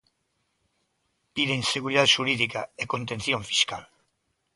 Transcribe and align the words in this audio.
Piden 1.35 1.61
seguridade 1.73 2.13
xurídica 2.15 2.61
e 2.81 2.83
contención 2.93 3.41
fiscal. 3.49 3.83